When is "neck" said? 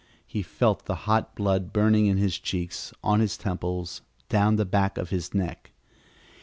5.35-5.73